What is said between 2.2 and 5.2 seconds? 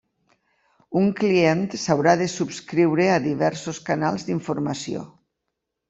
de subscriure a diversos canals d'informació.